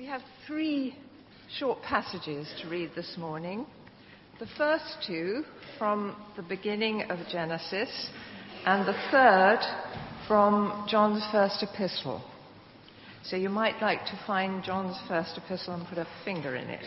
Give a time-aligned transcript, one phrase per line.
[0.00, 0.96] We have three
[1.58, 3.66] short passages to read this morning.
[4.38, 5.44] The first two
[5.76, 8.08] from the beginning of Genesis,
[8.64, 9.58] and the third
[10.26, 12.22] from John's first epistle.
[13.24, 16.86] So you might like to find John's first epistle and put a finger in it.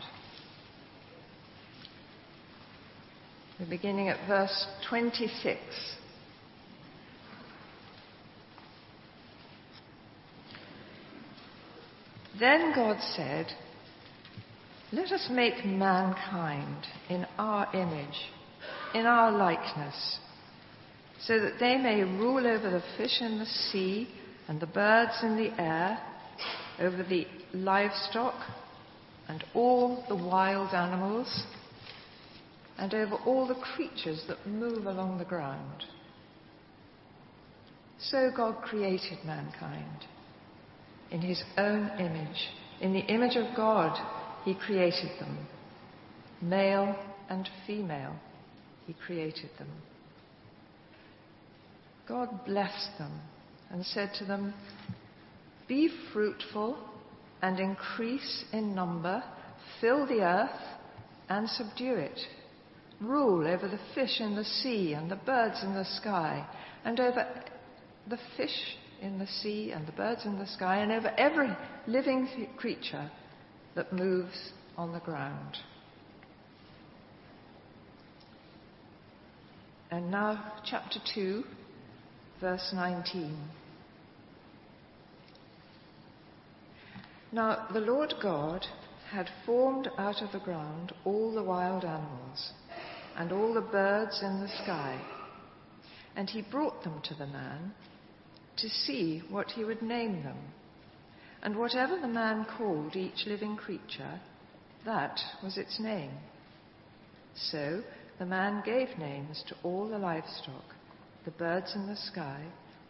[3.60, 5.60] We're beginning at verse 26.
[12.40, 13.48] Then God said,
[14.92, 18.16] let us make mankind in our image,
[18.94, 20.18] in our likeness,
[21.20, 24.08] so that they may rule over the fish in the sea
[24.48, 25.98] and the birds in the air,
[26.78, 28.34] over the livestock
[29.28, 31.44] and all the wild animals,
[32.78, 35.84] and over all the creatures that move along the ground.
[37.98, 40.04] So God created mankind
[41.10, 42.50] in his own image.
[42.80, 43.98] In the image of God,
[44.46, 45.36] he created them.
[46.40, 46.94] Male
[47.28, 48.14] and female,
[48.86, 49.68] He created them.
[52.08, 53.20] God blessed them
[53.70, 54.54] and said to them,
[55.66, 56.78] Be fruitful
[57.42, 59.24] and increase in number,
[59.80, 60.62] fill the earth
[61.28, 62.20] and subdue it.
[63.00, 66.46] Rule over the fish in the sea and the birds in the sky,
[66.84, 67.26] and over
[68.08, 71.50] the fish in the sea and the birds in the sky, and over every
[71.88, 73.10] living creature
[73.76, 75.58] that moves on the ground.
[79.90, 81.44] And now, chapter 2,
[82.40, 83.36] verse 19.
[87.30, 88.66] Now, the Lord God
[89.10, 92.52] had formed out of the ground all the wild animals
[93.16, 95.00] and all the birds in the sky,
[96.16, 97.72] and he brought them to the man
[98.56, 100.38] to see what he would name them.
[101.42, 104.20] And whatever the man called each living creature,
[104.84, 106.12] that was its name.
[107.34, 107.82] So
[108.18, 110.64] the man gave names to all the livestock,
[111.24, 112.42] the birds in the sky,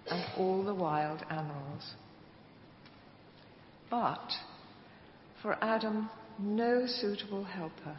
[0.08, 1.94] and all the wild animals.
[3.90, 4.30] But
[5.42, 6.08] for Adam,
[6.38, 7.98] no suitable helper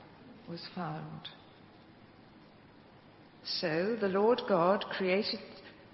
[0.50, 1.28] was found.
[3.44, 5.40] So the Lord God created,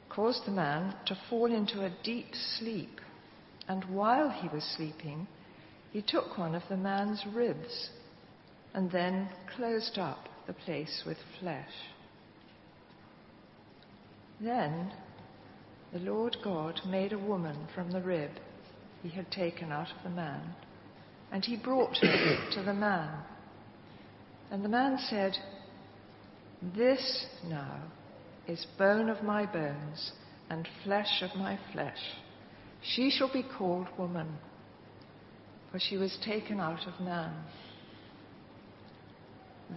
[0.09, 2.99] caused the man to fall into a deep sleep.
[3.67, 5.27] And while he was sleeping,
[5.91, 7.89] he took one of the man's ribs
[8.73, 11.71] and then closed up the place with flesh.
[14.41, 14.91] Then
[15.93, 18.31] the Lord God made a woman from the rib
[19.03, 20.55] he had taken out of the man,
[21.31, 23.23] and he brought her to the man.
[24.49, 25.33] And the man said,
[26.75, 27.81] This now
[28.47, 30.11] is bone of my bones
[30.49, 31.99] and flesh of my flesh.
[32.83, 34.37] She shall be called woman,
[35.71, 37.33] for she was taken out of man.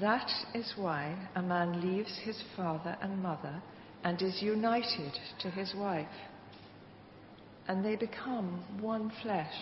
[0.00, 3.62] That is why a man leaves his father and mother
[4.04, 6.06] and is united to his wife,
[7.68, 9.54] and they become one flesh.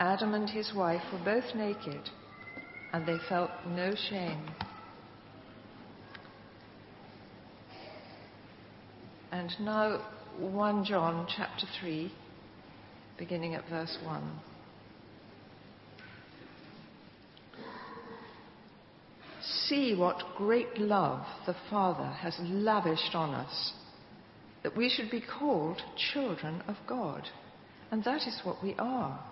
[0.00, 2.10] Adam and his wife were both naked,
[2.92, 4.46] and they felt no shame.
[9.30, 10.00] And now
[10.38, 12.12] 1 John chapter 3,
[13.16, 14.40] beginning at verse 1.
[19.68, 23.72] See what great love the Father has lavished on us,
[24.64, 25.80] that we should be called
[26.12, 27.28] children of God.
[27.92, 29.24] And that is what we are.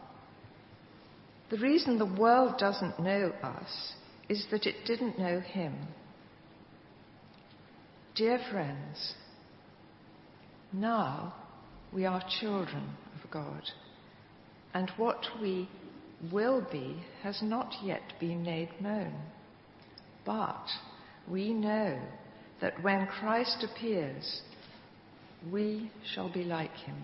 [1.51, 3.95] The reason the world doesn't know us
[4.29, 5.75] is that it didn't know Him.
[8.15, 9.15] Dear friends,
[10.73, 11.35] now
[11.93, 13.63] we are children of God,
[14.75, 15.69] and what we
[16.31, 19.13] will be has not yet been made known.
[20.25, 20.67] But
[21.29, 22.01] we know
[22.61, 24.43] that when Christ appears,
[25.51, 26.97] we shall be like him,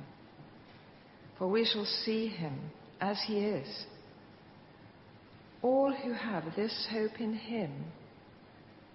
[1.37, 2.71] for we shall see him
[3.01, 3.87] as he is.
[5.63, 7.73] All who have this hope in him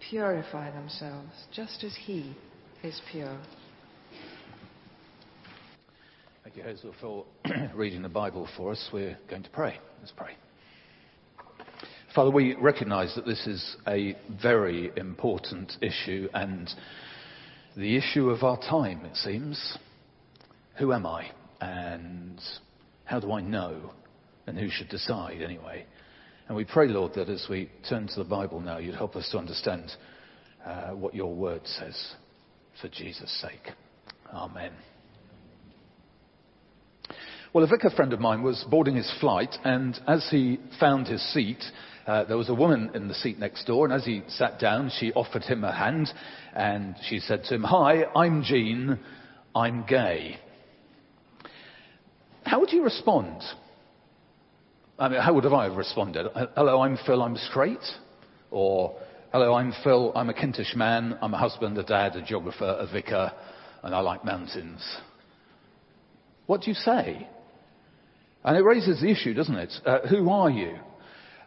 [0.09, 2.35] purify themselves just as he
[2.81, 3.37] is pure.
[6.53, 7.25] Thank you, Hazel, for
[7.75, 8.89] reading the Bible for us.
[8.93, 9.79] We're going to pray.
[9.99, 10.33] Let's pray.
[12.13, 16.69] Father, we recognize that this is a very important issue and
[17.75, 19.79] the issue of our time, it seems.
[20.77, 21.31] Who am I?
[21.59, 22.39] And
[23.05, 23.91] how do I know?
[24.45, 25.87] And who should decide anyway?
[26.47, 29.27] And we pray, Lord, that as we turn to the Bible now, you'd help us
[29.31, 29.91] to understand
[30.63, 32.13] uh, what your word says
[32.79, 33.73] for Jesus' sake.
[34.31, 34.73] Amen.
[37.53, 41.21] Well, a vicar friend of mine was boarding his flight, and as he found his
[41.33, 41.63] seat,
[42.07, 44.89] uh, there was a woman in the seat next door, and as he sat down,
[44.97, 46.09] she offered him a hand,
[46.55, 48.97] and she said to him, Hi, I'm Jean,
[49.53, 50.37] I'm gay.
[52.43, 53.43] How would you respond?
[54.97, 56.25] I mean, how would have I have responded?
[56.55, 57.85] Hello, I'm Phil, I'm straight?
[58.49, 58.95] Or,
[59.31, 62.91] hello, I'm Phil, I'm a Kentish man, I'm a husband, a dad, a geographer, a
[62.91, 63.31] vicar,
[63.83, 64.83] and I like mountains.
[66.47, 67.27] What do you say?
[68.43, 69.73] And it raises the issue, doesn't it?
[69.85, 70.77] Uh, who are you?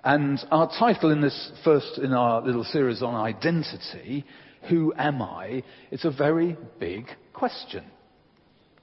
[0.02, 4.25] And our title in this first, in our little series on identity,
[4.69, 5.62] Who Am I?
[5.90, 7.84] It's a very big question.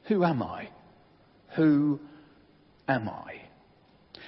[0.09, 0.69] Who am I?
[1.55, 1.99] Who
[2.87, 3.43] am I?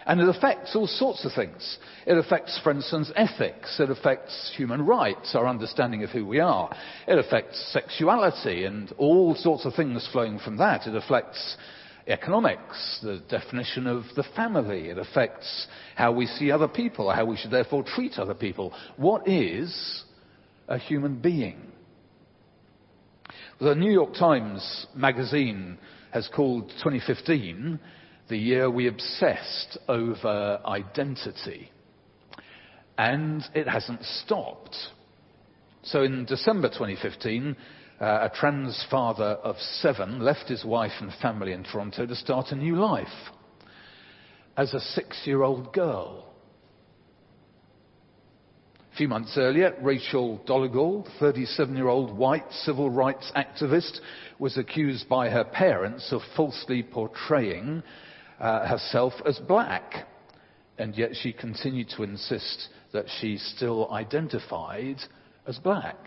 [0.05, 1.79] And it affects all sorts of things.
[2.05, 3.79] It affects, for instance, ethics.
[3.79, 6.69] It affects human rights, our understanding of who we are.
[7.07, 10.85] It affects sexuality and all sorts of things flowing from that.
[10.85, 11.57] It affects
[12.07, 14.89] economics, the definition of the family.
[14.89, 18.73] It affects how we see other people, how we should therefore treat other people.
[18.97, 20.03] What is
[20.67, 21.71] a human being?
[23.59, 25.77] The New York Times magazine
[26.11, 27.79] has called 2015
[28.27, 31.71] the year we obsessed over identity.
[32.97, 34.75] And it hasn't stopped.
[35.83, 37.55] So in December 2015,
[37.99, 42.47] uh, a trans father of seven left his wife and family in Toronto to start
[42.51, 43.07] a new life
[44.57, 46.25] as a six year old girl.
[48.93, 53.99] A few months earlier, Rachel Dolezal, 37 year old white civil rights activist,
[54.39, 57.83] was accused by her parents of falsely portraying
[58.39, 60.07] uh, herself as black.
[60.77, 64.97] And yet she continued to insist that she still identified
[65.47, 65.97] as black.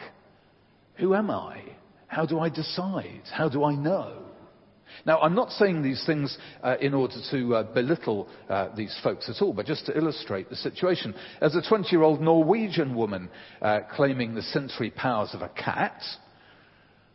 [0.98, 1.62] Who am I?
[2.06, 3.22] How do I decide?
[3.32, 4.24] How do I know?
[5.06, 9.28] Now, I'm not saying these things uh, in order to uh, belittle uh, these folks
[9.28, 11.14] at all, but just to illustrate the situation.
[11.40, 13.28] As a 20 year old Norwegian woman
[13.62, 16.02] uh, claiming the sensory powers of a cat,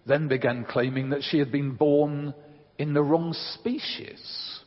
[0.05, 2.33] then began claiming that she had been born
[2.77, 4.59] in the wrong species.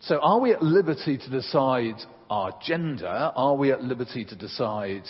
[0.00, 1.96] So, are we at liberty to decide
[2.30, 3.32] our gender?
[3.34, 5.04] Are we at liberty to decide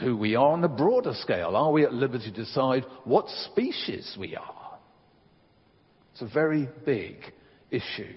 [0.00, 1.56] who we are on the broader scale?
[1.56, 4.78] Are we at liberty to decide what species we are?
[6.12, 7.16] It's a very big
[7.70, 8.14] issue.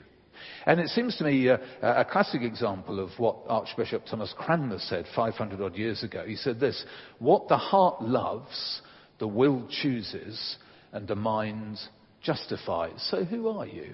[0.66, 5.06] And it seems to me uh, a classic example of what Archbishop Thomas Cranmer said
[5.16, 6.26] 500 odd years ago.
[6.26, 6.84] He said this
[7.20, 8.82] What the heart loves,
[9.20, 10.58] the will chooses,
[10.92, 11.80] and the mind
[12.22, 13.06] justifies.
[13.10, 13.94] So who are you?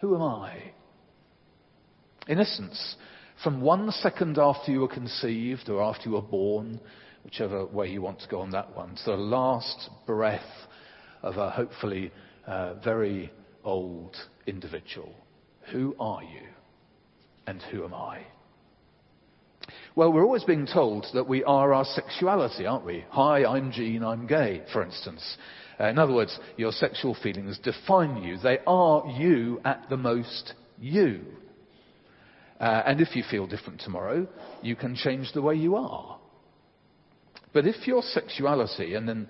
[0.00, 0.72] Who am I?
[2.26, 2.96] In essence,
[3.42, 6.80] from one second after you were conceived or after you were born,
[7.24, 10.42] whichever way you want to go on that one, to the last breath
[11.22, 12.12] of a hopefully
[12.46, 13.32] uh, very
[13.64, 14.16] old
[14.46, 15.12] individual.
[15.72, 16.46] Who are you?
[17.46, 18.22] And who am I?
[19.96, 23.04] Well, we're always being told that we are our sexuality, aren't we?
[23.10, 25.36] Hi, I'm Jean, I'm gay, for instance.
[25.78, 28.36] Uh, in other words, your sexual feelings define you.
[28.36, 31.22] They are you at the most you.
[32.60, 34.26] Uh, and if you feel different tomorrow,
[34.62, 36.18] you can change the way you are.
[37.52, 39.28] But if your sexuality, and then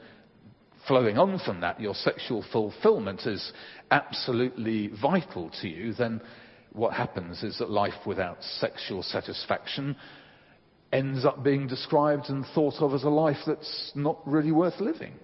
[0.86, 3.52] flowing on from that, your sexual fulfillment is
[3.90, 6.20] absolutely vital to you, then
[6.72, 9.96] what happens is that life without sexual satisfaction
[10.92, 15.14] ends up being described and thought of as a life that's not really worth living.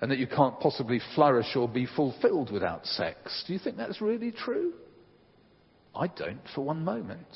[0.00, 3.44] And that you can't possibly flourish or be fulfilled without sex.
[3.46, 4.72] Do you think that's really true?
[5.94, 7.26] I don't for one moment.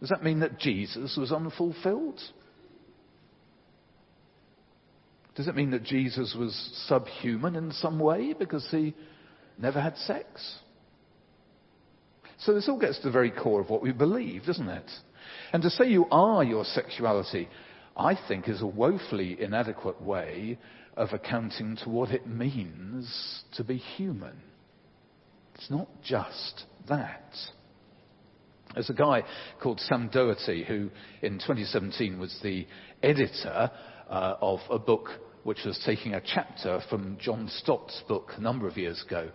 [0.00, 2.20] Does that mean that Jesus was unfulfilled?
[5.34, 6.54] Does it mean that Jesus was
[6.88, 8.94] subhuman in some way because he
[9.58, 10.58] never had sex?
[12.40, 14.90] So this all gets to the very core of what we believe, doesn't it?
[15.52, 17.48] And to say you are your sexuality,
[17.96, 20.58] I think, is a woefully inadequate way
[20.96, 24.36] of accounting to what it means to be human.
[25.54, 27.34] It's not just that.
[28.74, 29.22] There's a guy
[29.62, 32.66] called Sam Doherty who in 2017 was the
[33.02, 33.70] editor
[34.08, 35.08] uh, of a book
[35.44, 39.30] which was taking a chapter from John Stott's book a number of years ago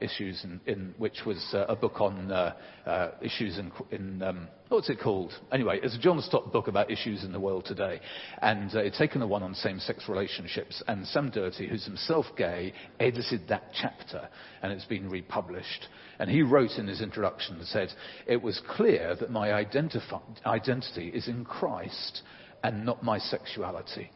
[0.00, 2.54] issues, in, in, which was uh, a book on uh,
[2.86, 5.32] uh issues in, in um, what's it called?
[5.52, 8.00] Anyway, it's a John Stott book about issues in the world today,
[8.42, 10.82] and uh, it's taken the one on same-sex relationships.
[10.88, 14.28] And Sam Doherty, who's himself gay, edited that chapter,
[14.62, 15.86] and it's been republished.
[16.18, 17.92] And he wrote in his introduction and said,
[18.26, 22.22] "It was clear that my identity is in Christ
[22.64, 24.10] and not my sexuality."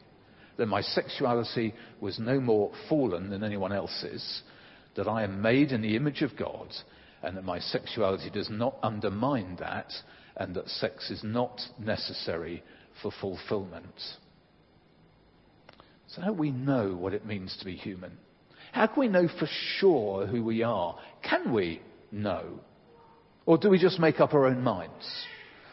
[0.56, 4.42] That my sexuality was no more fallen than anyone else's,
[4.96, 6.68] that I am made in the image of God,
[7.22, 9.92] and that my sexuality does not undermine that,
[10.36, 12.62] and that sex is not necessary
[13.02, 14.00] for fulfillment.
[16.08, 18.12] So, how do we know what it means to be human?
[18.72, 20.98] How can we know for sure who we are?
[21.22, 22.60] Can we know?
[23.46, 25.26] Or do we just make up our own minds?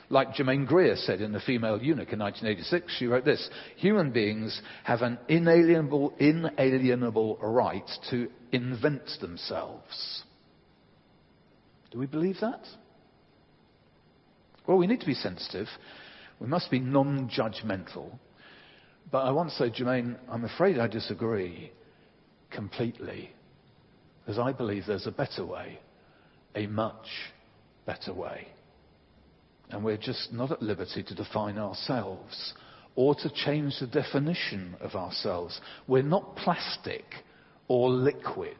[0.09, 4.61] Like Germaine Greer said in The Female Eunuch in 1986, she wrote this Human beings
[4.83, 10.23] have an inalienable, inalienable right to invent themselves.
[11.91, 12.61] Do we believe that?
[14.65, 15.67] Well, we need to be sensitive.
[16.39, 18.17] We must be non judgmental.
[19.11, 21.71] But I want to say, Germaine, I'm afraid I disagree
[22.51, 23.31] completely.
[24.25, 25.79] Because I believe there's a better way,
[26.55, 27.07] a much
[27.85, 28.47] better way.
[29.69, 32.53] And we're just not at liberty to define ourselves
[32.95, 35.59] or to change the definition of ourselves.
[35.87, 37.03] We're not plastic
[37.67, 38.57] or liquid.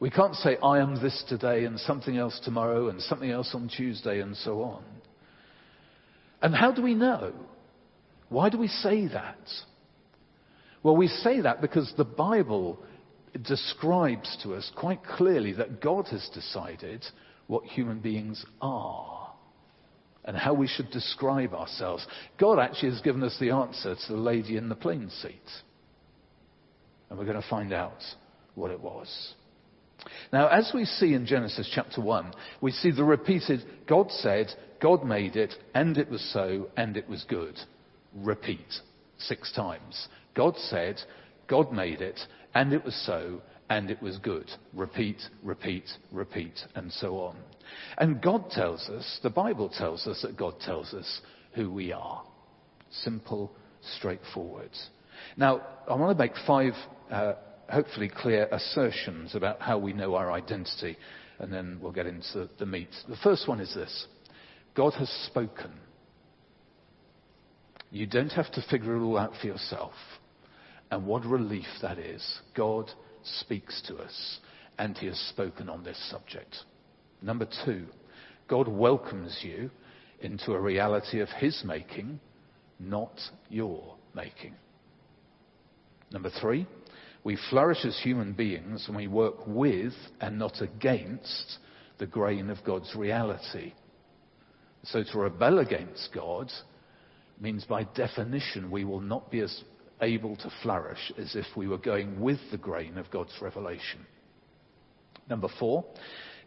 [0.00, 3.68] We can't say, I am this today and something else tomorrow and something else on
[3.68, 4.84] Tuesday and so on.
[6.42, 7.32] And how do we know?
[8.28, 9.38] Why do we say that?
[10.82, 12.80] Well, we say that because the Bible
[13.40, 17.04] describes to us quite clearly that God has decided
[17.46, 19.11] what human beings are
[20.24, 22.06] and how we should describe ourselves.
[22.38, 25.40] God actually has given us the answer to the lady in the plane seat.
[27.10, 28.02] And we're going to find out
[28.54, 29.34] what it was.
[30.32, 34.48] Now, as we see in Genesis chapter 1, we see the repeated God said,
[34.80, 37.58] God made it, and it was so, and it was good.
[38.14, 38.66] Repeat
[39.18, 40.08] six times.
[40.34, 41.00] God said,
[41.46, 42.18] God made it,
[42.54, 44.50] and it was so, and it was good.
[44.74, 47.36] Repeat, repeat, repeat, and so on.
[47.98, 51.20] And God tells us, the Bible tells us that God tells us
[51.54, 52.22] who we are.
[52.90, 53.52] Simple,
[53.96, 54.70] straightforward.
[55.36, 56.72] Now, I want to make five
[57.10, 57.34] uh,
[57.70, 60.96] hopefully clear assertions about how we know our identity,
[61.38, 62.90] and then we'll get into the meat.
[63.08, 64.06] The first one is this
[64.74, 65.72] God has spoken.
[67.90, 69.92] You don't have to figure it all out for yourself.
[70.90, 72.22] And what relief that is.
[72.54, 72.90] God
[73.22, 74.38] speaks to us,
[74.78, 76.56] and He has spoken on this subject.
[77.22, 77.86] Number two,
[78.48, 79.70] God welcomes you
[80.20, 82.20] into a reality of His making,
[82.78, 84.54] not your making.
[86.12, 86.66] Number three,
[87.24, 91.58] we flourish as human beings when we work with and not against
[91.98, 93.72] the grain of God's reality.
[94.84, 96.50] So to rebel against God
[97.40, 99.62] means by definition we will not be as
[100.00, 104.04] able to flourish as if we were going with the grain of God's revelation.
[105.28, 105.84] Number four,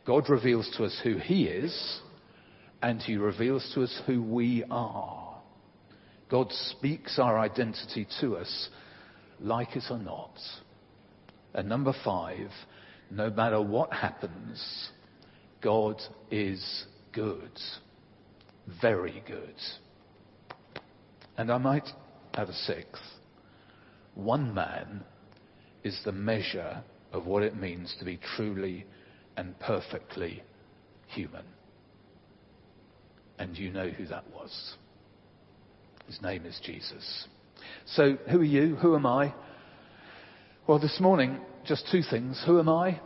[0.06, 2.00] God reveals to us who He is
[2.82, 5.42] and He reveals to us who we are.
[6.30, 8.70] God speaks our identity to us,
[9.40, 10.38] like it or not.
[11.54, 12.50] And number five,
[13.10, 14.90] no matter what happens,
[15.62, 17.52] God is good.
[18.82, 19.56] Very good.
[21.38, 21.88] And I might
[22.34, 23.02] add a sixth.
[24.16, 25.04] One man
[25.84, 28.86] is the measure of what it means to be truly
[29.38, 30.44] and perfectly
[31.08, 31.46] human.
[33.38, 34.76] And you know who that was.
[36.08, 37.28] His name is Jesus.
[37.86, 38.76] So, who are you?
[38.76, 39.34] Who am I?
[40.68, 42.42] Well, this morning, just two things.
[42.46, 43.02] Who am I?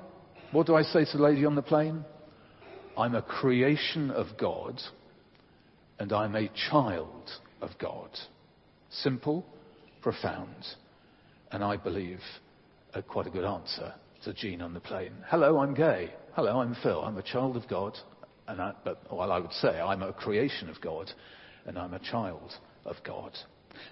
[0.51, 2.03] What do I say to the lady on the plane?
[2.97, 4.81] I'm a creation of God,
[5.99, 7.31] and I'm a child
[7.61, 8.09] of God.
[8.89, 9.45] Simple,
[10.01, 10.65] profound,
[11.51, 12.19] and I believe
[12.93, 15.13] a, quite a good answer to Jean on the plane.
[15.27, 16.13] Hello, I'm gay.
[16.33, 17.01] Hello, I'm Phil.
[17.01, 17.97] I'm a child of God,
[18.47, 21.11] and I, but well, I would say I'm a creation of God,
[21.65, 22.53] and I'm a child
[22.85, 23.31] of God.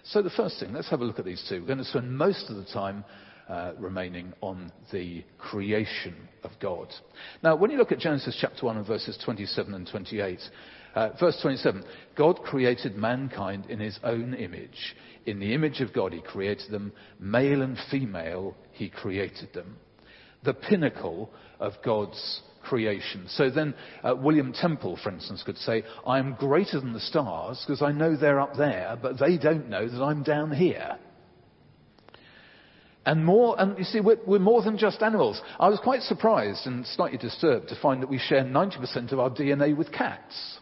[0.03, 1.61] So the first thing, let's have a look at these two.
[1.61, 3.05] We're going to spend most of the time
[3.47, 6.93] uh, remaining on the creation of God.
[7.41, 10.39] Now, when you look at Genesis chapter 1 and verses 27 and 28,
[10.95, 11.85] uh, verse 27,
[12.17, 14.95] God created mankind in his own image.
[15.25, 16.91] In the image of God, he created them.
[17.19, 19.77] Male and female, he created them.
[20.43, 23.25] The pinnacle of God's creation.
[23.29, 27.63] So then, uh, William Temple, for instance, could say, I am greater than the stars
[27.65, 30.97] because I know they're up there, but they don't know that I'm down here.
[33.05, 35.41] And more, and you see, we're, we're, more than just animals.
[35.59, 39.29] I was quite surprised and slightly disturbed to find that we share 90% of our
[39.29, 40.59] DNA with cats.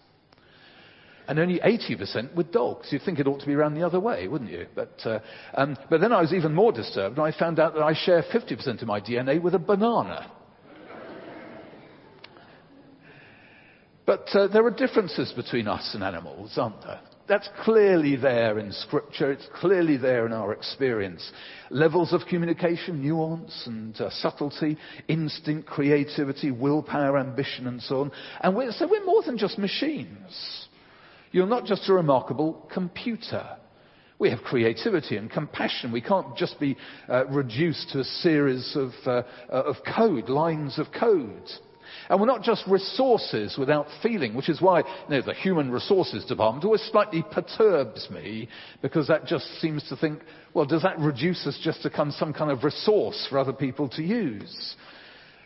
[1.27, 2.87] And only 80% with dogs.
[2.91, 4.67] You'd think it ought to be around the other way, wouldn't you?
[4.75, 5.19] But, uh,
[5.55, 8.23] um, but then I was even more disturbed and I found out that I share
[8.23, 10.31] 50% of my DNA with a banana.
[14.05, 16.99] But uh, there are differences between us and animals, aren't there?
[17.27, 19.31] That's clearly there in Scripture.
[19.31, 21.31] It's clearly there in our experience.
[21.71, 24.77] Levels of communication, nuance and uh, subtlety,
[25.07, 28.11] instinct, creativity, willpower, ambition, and so on.
[28.41, 30.67] And we're, so we're more than just machines.
[31.35, 33.45] You're not just a remarkable computer.
[34.19, 35.91] We have creativity and compassion.
[35.91, 36.77] We can't just be
[37.09, 41.43] uh, reduced to a series of, uh, of code, lines of code.
[42.09, 46.23] And we're not just resources without feeling, which is why you know, the human resources
[46.23, 48.47] department always slightly perturbs me
[48.81, 50.21] because that just seems to think,
[50.53, 54.01] well, does that reduce us just to some kind of resource for other people to
[54.01, 54.77] use?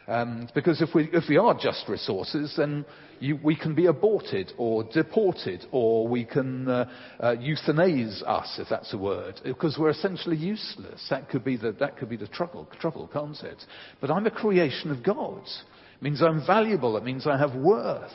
[0.10, 2.84] Um, because if we, if we are just resources, then
[3.20, 6.90] you, we can be aborted or deported or we can uh,
[7.20, 11.06] uh, euthanize us, if that's a word, because we're essentially useless.
[11.12, 13.64] That could be the, that could be the trouble, trouble, can't it?
[14.02, 15.44] But I'm a creation of God.
[15.44, 16.98] It means I'm valuable.
[16.98, 18.12] It means I have worth.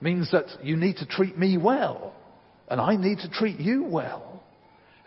[0.00, 2.14] It means that you need to treat me well.
[2.70, 4.37] And I need to treat you well.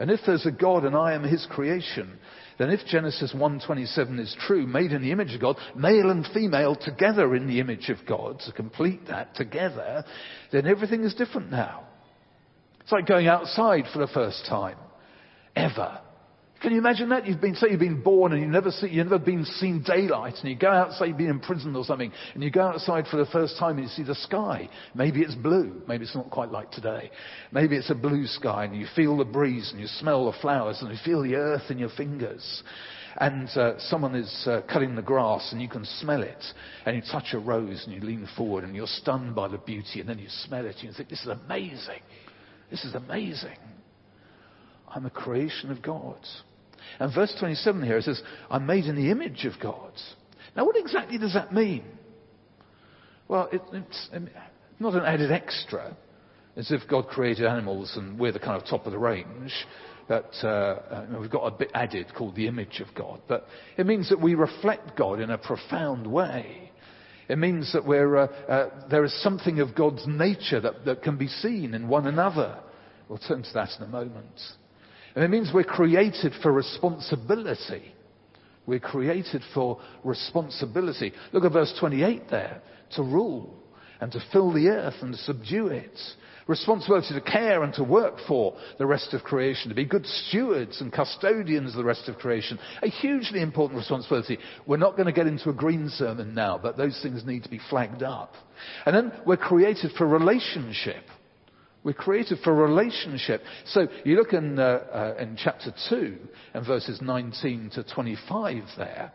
[0.01, 2.17] And if there's a God and I am his creation,
[2.57, 6.75] then if Genesis 1.27 is true, made in the image of God, male and female
[6.75, 10.03] together in the image of God, to complete that together,
[10.51, 11.83] then everything is different now.
[12.79, 14.77] It's like going outside for the first time.
[15.55, 16.01] Ever.
[16.61, 17.25] Can you imagine that?
[17.25, 20.35] You've been, say you've been born and you've never, see, you've never been seen daylight
[20.41, 23.25] and you go outside, you've been imprisoned or something, and you go outside for the
[23.25, 24.69] first time and you see the sky.
[24.93, 25.81] Maybe it's blue.
[25.87, 27.09] Maybe it's not quite like today.
[27.51, 30.77] Maybe it's a blue sky and you feel the breeze and you smell the flowers
[30.81, 32.61] and you feel the earth in your fingers.
[33.17, 36.43] And uh, someone is uh, cutting the grass and you can smell it.
[36.85, 39.99] And you touch a rose and you lean forward and you're stunned by the beauty
[39.99, 42.01] and then you smell it and you think, this is amazing.
[42.69, 43.57] This is amazing.
[44.87, 46.19] I'm a creation of God.
[47.01, 49.91] And verse 27 here says, I'm made in the image of God.
[50.55, 51.83] Now, what exactly does that mean?
[53.27, 54.09] Well, it, it's
[54.79, 55.97] not an added extra,
[56.55, 59.51] as if God created animals and we're the kind of top of the range.
[60.07, 63.21] But uh, uh, we've got a bit added called the image of God.
[63.27, 66.71] But it means that we reflect God in a profound way.
[67.27, 71.17] It means that we're, uh, uh, there is something of God's nature that, that can
[71.17, 72.59] be seen in one another.
[73.09, 74.39] We'll turn to that in a moment.
[75.15, 77.93] And it means we're created for responsibility.
[78.65, 81.13] We're created for responsibility.
[81.33, 82.61] Look at verse 28 there.
[82.95, 83.55] To rule
[83.99, 85.97] and to fill the earth and to subdue it.
[86.47, 89.69] Responsibility to care and to work for the rest of creation.
[89.69, 92.59] To be good stewards and custodians of the rest of creation.
[92.81, 94.39] A hugely important responsibility.
[94.65, 97.49] We're not going to get into a green sermon now, but those things need to
[97.49, 98.33] be flagged up.
[98.85, 101.03] And then we're created for relationship.
[101.83, 103.41] We're created for relationship.
[103.65, 106.17] So you look in, uh, uh, in chapter 2
[106.53, 109.11] and verses 19 to 25 there,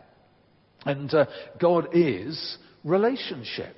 [0.84, 1.26] and uh,
[1.60, 3.76] God is relationship.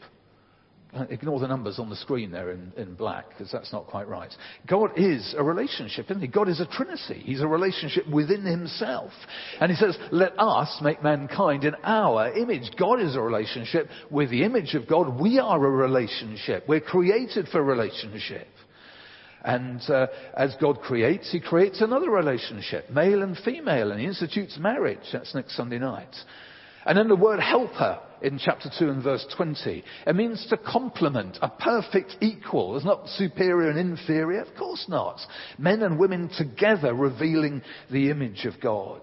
[0.94, 4.08] Uh, ignore the numbers on the screen there in, in black, because that's not quite
[4.08, 4.32] right.
[4.66, 6.28] God is a relationship, isn't he?
[6.28, 7.20] God is a trinity.
[7.26, 9.12] He's a relationship within himself.
[9.60, 12.70] And he says, let us make mankind in our image.
[12.78, 13.88] God is a relationship.
[14.10, 16.64] With the image of God, we are a relationship.
[16.66, 18.48] We're created for relationship.
[19.48, 24.58] And uh, as God creates, He creates another relationship, male and female, and He institutes
[24.58, 24.98] marriage.
[25.10, 26.14] That's next Sunday night.
[26.84, 29.82] And then the word helper in chapter 2 and verse 20.
[30.06, 32.76] It means to complement, a perfect equal.
[32.76, 34.42] It's not superior and inferior.
[34.42, 35.18] Of course not.
[35.56, 39.00] Men and women together revealing the image of God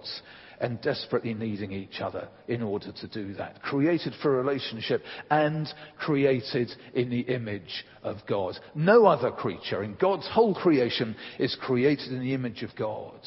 [0.59, 3.61] and desperately needing each other in order to do that.
[3.61, 8.57] Created for relationship and created in the image of God.
[8.73, 13.19] No other creature in God's whole creation is created in the image of God.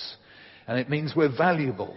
[0.66, 1.96] And it means we're valuable.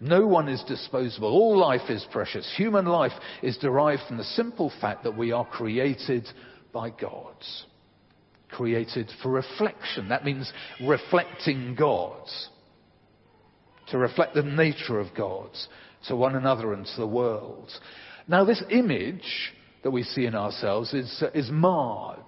[0.00, 1.28] No one is disposable.
[1.28, 2.52] All life is precious.
[2.56, 6.28] Human life is derived from the simple fact that we are created
[6.72, 7.36] by God.
[8.50, 10.08] Created for reflection.
[10.08, 12.28] That means reflecting God
[13.90, 15.50] to reflect the nature of God
[16.08, 17.70] to one another and to the world.
[18.28, 22.18] Now, this image that we see in ourselves is, uh, is marred.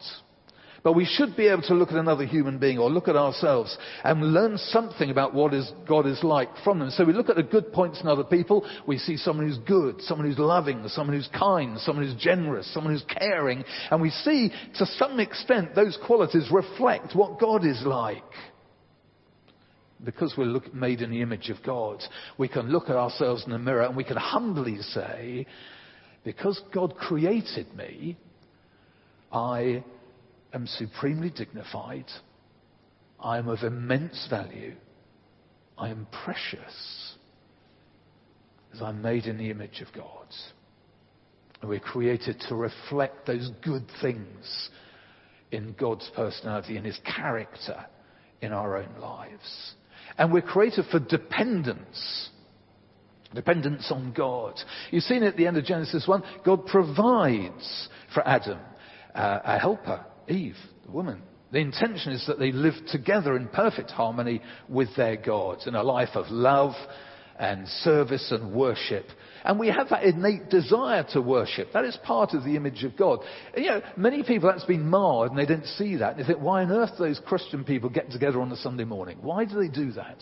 [0.84, 3.76] But we should be able to look at another human being or look at ourselves
[4.04, 6.90] and learn something about what is, God is like from them.
[6.90, 8.68] So we look at the good points in other people.
[8.86, 12.92] We see someone who's good, someone who's loving, someone who's kind, someone who's generous, someone
[12.92, 13.64] who's caring.
[13.90, 18.22] And we see to some extent those qualities reflect what God is like.
[20.04, 22.02] Because we're look, made in the image of God,
[22.38, 25.46] we can look at ourselves in the mirror and we can humbly say,
[26.24, 28.16] because God created me,
[29.32, 29.84] I
[30.52, 32.06] am supremely dignified.
[33.20, 34.74] I am of immense value.
[35.76, 37.14] I am precious
[38.72, 40.26] as I'm made in the image of God.
[41.60, 44.70] And we're created to reflect those good things
[45.50, 47.86] in God's personality and His character
[48.40, 49.74] in our own lives.
[50.18, 52.30] And we're created for dependence.
[53.34, 54.54] Dependence on God.
[54.90, 58.60] You've seen at the end of Genesis 1, God provides for Adam
[59.14, 61.22] uh, a helper, Eve, the woman.
[61.50, 65.82] The intention is that they live together in perfect harmony with their God in a
[65.82, 66.74] life of love
[67.38, 69.06] and service and worship.
[69.44, 71.68] And we have that innate desire to worship.
[71.72, 73.20] That is part of the image of God.
[73.54, 76.16] And, you know, many people that's been marred and they don't see that.
[76.16, 78.84] And They think, why on earth do those Christian people get together on a Sunday
[78.84, 79.18] morning?
[79.20, 80.18] Why do they do that?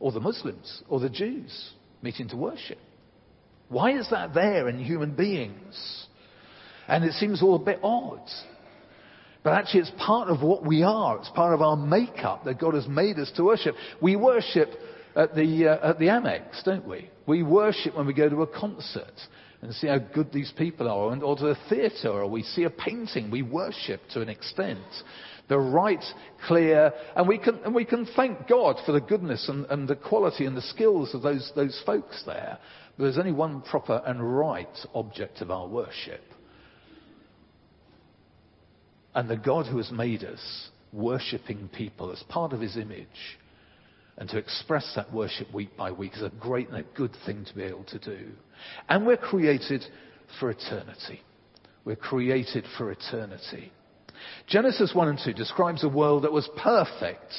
[0.00, 2.78] Or the Muslims, or the Jews meeting to worship.
[3.68, 6.06] Why is that there in human beings?
[6.86, 8.28] And it seems all a bit odd.
[9.42, 11.18] But actually, it's part of what we are.
[11.18, 13.74] It's part of our makeup that God has made us to worship.
[14.00, 14.70] We worship
[15.16, 17.10] at the, uh, at the Amex, don't we?
[17.26, 19.14] We worship when we go to a concert
[19.62, 22.70] and see how good these people are, or to a theatre, or we see a
[22.70, 23.30] painting.
[23.30, 24.80] We worship to an extent.
[25.48, 26.04] The right,
[26.46, 29.96] clear, and we can, and we can thank God for the goodness and, and the
[29.96, 32.58] quality and the skills of those, those folks there.
[32.96, 36.22] But there's only one proper and right object of our worship.
[39.14, 43.38] And the God who has made us worshipping people as part of his image
[44.16, 47.44] and to express that worship week by week is a great and a good thing
[47.44, 48.28] to be able to do.
[48.88, 49.84] And we're created
[50.38, 51.22] for eternity.
[51.84, 53.72] We're created for eternity.
[54.46, 57.32] Genesis 1 and 2 describes a world that was perfect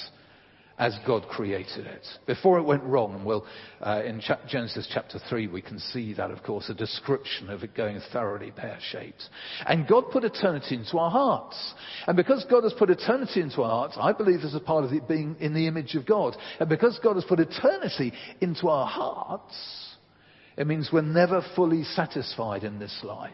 [0.77, 2.05] as God created it.
[2.25, 3.45] Before it went wrong, we'll,
[3.79, 7.75] uh, in Genesis chapter 3, we can see that, of course, a description of it
[7.75, 9.23] going thoroughly pear shaped.
[9.65, 11.73] And God put eternity into our hearts.
[12.07, 14.91] And because God has put eternity into our hearts, I believe this is part of
[14.91, 16.35] it being in the image of God.
[16.59, 18.11] And because God has put eternity
[18.41, 19.55] into our hearts,
[20.57, 23.33] it means we're never fully satisfied in this life.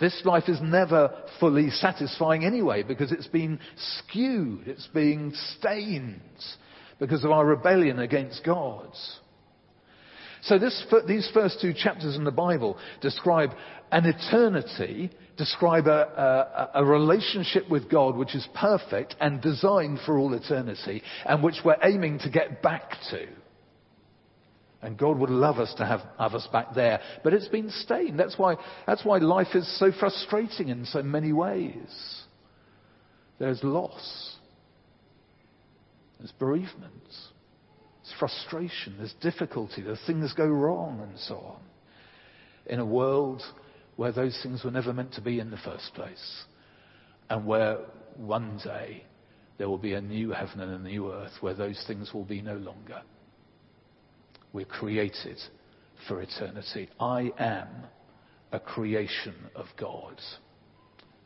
[0.00, 6.20] This life is never fully satisfying anyway because it's been skewed, it's being stained
[6.98, 8.88] because of our rebellion against God.
[10.42, 13.50] So this, these first two chapters in the Bible describe
[13.90, 20.18] an eternity, describe a, a, a, relationship with God which is perfect and designed for
[20.18, 23.26] all eternity and which we're aiming to get back to.
[24.84, 27.00] And God would love us to have, have us back there.
[27.24, 28.20] But it's been stained.
[28.20, 32.20] That's why, that's why life is so frustrating in so many ways.
[33.38, 34.36] There's loss.
[36.18, 36.92] There's bereavement.
[37.08, 38.96] There's frustration.
[38.98, 39.80] There's difficulty.
[39.80, 41.60] There's things go wrong and so on.
[42.66, 43.42] In a world
[43.96, 46.44] where those things were never meant to be in the first place.
[47.30, 47.78] And where
[48.18, 49.04] one day
[49.56, 52.42] there will be a new heaven and a new earth where those things will be
[52.42, 53.00] no longer.
[54.54, 55.38] We're created
[56.06, 56.88] for eternity.
[57.00, 57.68] I am
[58.52, 60.20] a creation of God.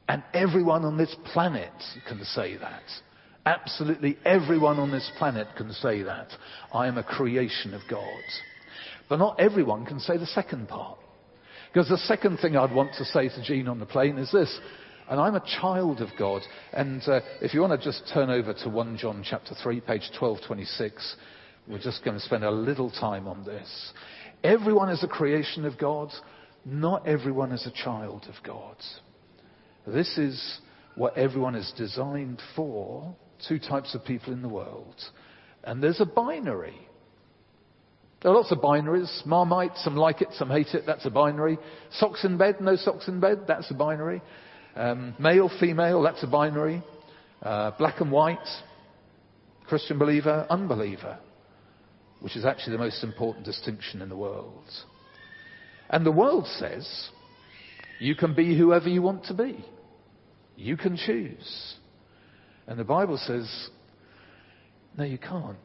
[0.09, 1.71] And everyone on this planet
[2.09, 2.83] can say that.
[3.45, 6.29] Absolutely everyone on this planet can say that.
[6.73, 8.23] I am a creation of God.
[9.11, 10.99] But not everyone can say the second part.
[11.71, 14.59] Because the second thing I'd want to say to Jean on the plane is this.
[15.11, 16.41] And I'm a child of God.
[16.73, 20.09] And uh, if you want to just turn over to 1 John chapter 3, page
[20.19, 21.17] 1226.
[21.68, 23.92] We're just going to spend a little time on this.
[24.42, 26.11] Everyone is a creation of God.
[26.64, 28.76] Not everyone is a child of God.
[29.87, 30.61] This is
[30.94, 33.14] what everyone is designed for.
[33.46, 34.94] Two types of people in the world.
[35.62, 36.78] And there's a binary.
[38.22, 39.26] There are lots of binaries.
[39.26, 40.85] Marmite, some like it, some hate it.
[40.87, 41.59] That's a binary.
[41.92, 43.40] Socks in bed, no socks in bed.
[43.46, 44.22] That's a binary.
[44.74, 46.83] Um, male, female, that's a binary.
[47.42, 48.38] Uh, black and white.
[49.66, 51.18] Christian believer, unbeliever
[52.20, 54.64] which is actually the most important distinction in the world.
[55.90, 57.09] And the world says
[57.98, 59.64] you can be whoever you want to be.
[60.57, 61.76] You can choose.
[62.66, 63.70] And the Bible says,
[64.96, 65.57] no, you can't.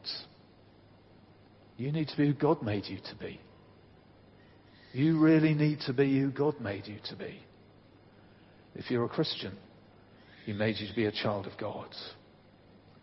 [1.76, 3.40] You need to be who God made you to be.
[4.92, 7.40] You really need to be who God made you to be.
[8.76, 9.56] If you're a Christian,
[10.46, 11.88] He made you to be a child of God.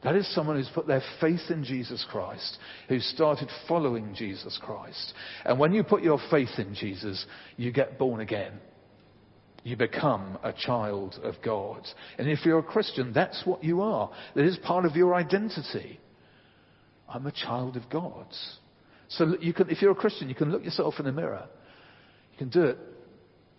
[0.03, 2.57] That is someone who's put their faith in Jesus Christ,
[2.89, 5.13] who's started following Jesus Christ.
[5.45, 7.23] And when you put your faith in Jesus,
[7.55, 8.53] you get born again.
[9.63, 11.87] You become a child of God.
[12.17, 14.09] And if you're a Christian, that's what you are.
[14.35, 15.99] That is part of your identity.
[17.07, 18.25] I'm a child of God.
[19.09, 21.47] So you can, if you're a Christian, you can look yourself in the mirror.
[22.31, 22.77] You can do it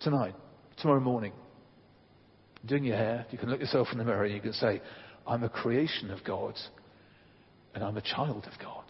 [0.01, 0.35] tonight,
[0.81, 1.31] tomorrow morning.
[2.65, 4.81] Doing your hair, you can look yourself in the mirror and you can say,
[5.25, 6.55] I'm a creation of God
[7.73, 8.85] and I'm a child of God.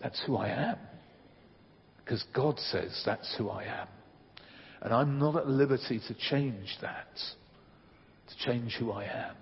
[0.00, 0.76] That's who I am.
[1.98, 3.88] Because God says that's who I am.
[4.82, 9.34] And I'm not at liberty to change that, to change who I am.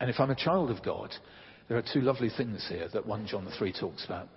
[0.00, 1.10] And if I'm a child of God,
[1.68, 4.28] there are two lovely things here that 1 John 3 talks about.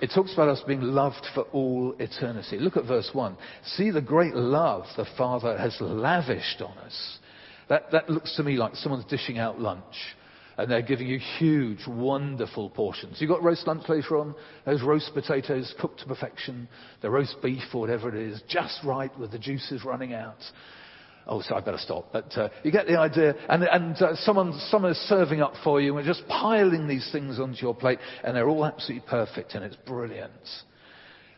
[0.00, 2.58] It talks about us being loved for all eternity.
[2.58, 3.36] Look at verse 1.
[3.76, 7.18] See the great love the Father has lavished on us.
[7.68, 9.94] That, that looks to me like someone's dishing out lunch
[10.58, 13.16] and they're giving you huge, wonderful portions.
[13.20, 16.68] You've got roast lunch later on, those roast potatoes cooked to perfection,
[17.02, 20.38] the roast beef or whatever it is, just right with the juices running out.
[21.26, 22.06] Oh, so I better stop.
[22.12, 23.34] But uh, you get the idea.
[23.48, 27.40] And, and uh, someone, someone is serving up for you and just piling these things
[27.40, 30.30] onto your plate, and they're all absolutely perfect, and it's brilliant.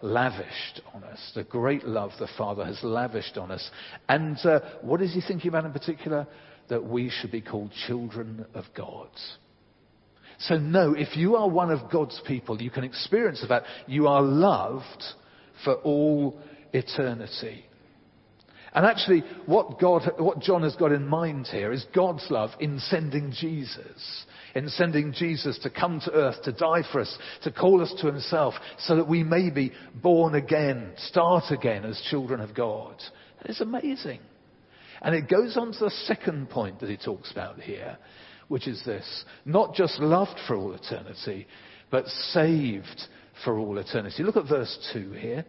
[0.01, 1.33] Lavished on us.
[1.35, 3.71] The great love the Father has lavished on us.
[4.09, 6.27] And uh, what is he thinking about in particular?
[6.69, 9.09] That we should be called children of God.
[10.41, 13.65] So, no, if you are one of God's people, you can experience that.
[13.87, 15.03] You are loved
[15.65, 16.39] for all
[16.73, 17.65] eternity.
[18.75, 22.79] And actually, what, God, what John has got in mind here is God's love in
[22.81, 24.25] sending Jesus.
[24.55, 28.07] In sending Jesus to come to earth, to die for us, to call us to
[28.07, 32.97] himself, so that we may be born again, start again as children of God.
[33.45, 34.21] Is amazing.
[35.01, 37.99] And it goes on to the second point that he talks about here,
[38.49, 39.25] which is this.
[39.45, 41.47] Not just loved for all eternity,
[41.91, 43.03] but saved
[43.45, 44.23] for all eternity.
[44.23, 45.45] Look at verse 2 here.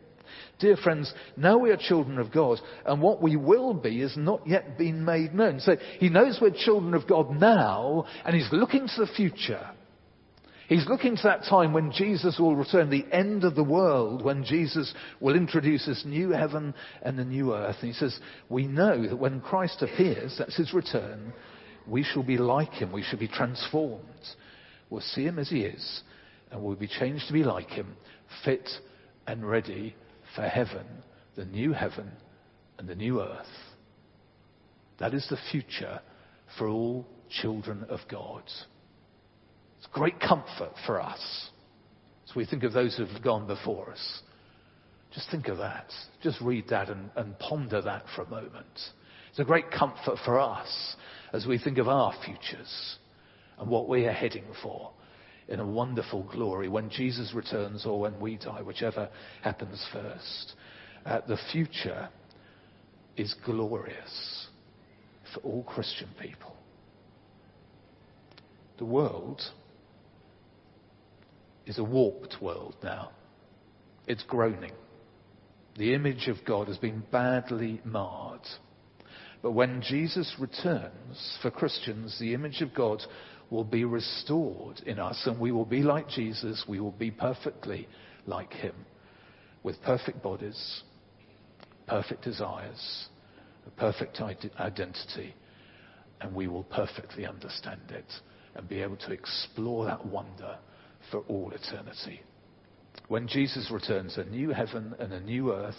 [0.60, 4.45] Dear friends, now we are children of God, and what we will be has not
[4.45, 5.62] yet been made known.
[5.62, 9.69] So he knows we're children of God now, and he's looking to the future.
[10.67, 14.43] He's looking to that time when Jesus will return, the end of the world, when
[14.43, 17.78] Jesus will introduce this new heaven and the new earth.
[17.80, 18.19] And he says,
[18.50, 21.34] we know that when Christ appears, that's his return,
[21.88, 22.91] we shall be like him.
[22.91, 24.04] We shall be transformed.
[24.89, 26.02] We'll see him as he is,
[26.52, 27.95] and we'll be changed to be like him,
[28.43, 28.69] fit
[29.26, 29.95] and ready
[30.36, 30.86] for heaven,
[31.36, 32.12] the new heaven
[32.78, 33.46] and the new earth.
[35.00, 36.02] That is the future
[36.58, 37.06] for all
[37.42, 38.44] children of God.
[39.78, 41.50] It's great comfort for us
[42.28, 44.22] as we think of those who have gone before us.
[45.13, 45.92] Just think of that.
[46.22, 48.80] Just read that and, and ponder that for a moment.
[49.30, 50.96] It's a great comfort for us
[51.34, 52.98] as we think of our futures
[53.58, 54.92] and what we are heading for
[55.50, 59.10] in a wonderful glory when Jesus returns or when we die, whichever
[59.42, 60.54] happens first.
[61.06, 62.10] Uh, the future
[63.18, 64.48] is glorious
[65.34, 66.56] for all Christian people.
[68.78, 69.42] The world
[71.66, 73.12] is a warped world now.
[74.08, 74.72] It's groaning.
[75.78, 78.48] The image of God has been badly marred.
[79.41, 83.02] But when Jesus returns for Christians, the image of God
[83.49, 86.65] will be restored in us and we will be like Jesus.
[86.67, 87.88] We will be perfectly
[88.25, 88.75] like him
[89.63, 90.84] with perfect bodies,
[91.88, 93.08] perfect desires,
[93.65, 95.34] a perfect identity,
[96.21, 98.12] and we will perfectly understand it
[98.56, 100.58] and be able to explore that wonder
[101.12, 102.21] for all eternity.
[103.08, 105.75] When Jesus returns, a new heaven and a new earth,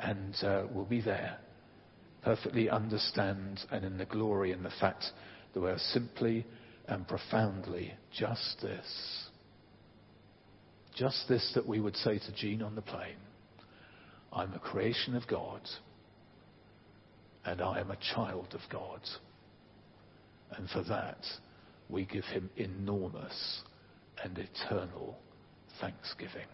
[0.00, 1.38] and uh, we'll be there,
[2.24, 5.04] perfectly understand and in the glory and the fact
[5.52, 6.46] that we are simply
[6.88, 9.28] and profoundly just this.
[10.96, 13.16] Just this that we would say to Jean on the plane
[14.32, 15.60] I'm a creation of God,
[17.44, 19.00] and I am a child of God.
[20.56, 21.20] And for that,
[21.88, 23.62] we give him enormous
[24.24, 25.16] and eternal
[25.80, 26.48] thanksgiving.